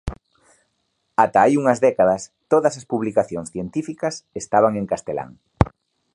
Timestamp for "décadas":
1.87-2.21